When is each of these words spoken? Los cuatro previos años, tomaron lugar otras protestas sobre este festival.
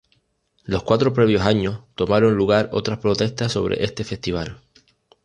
Los 0.63 0.81
cuatro 0.81 1.13
previos 1.13 1.43
años, 1.43 1.81
tomaron 1.93 2.33
lugar 2.33 2.69
otras 2.73 2.97
protestas 2.97 3.51
sobre 3.51 3.83
este 3.83 4.03
festival. 4.03 4.59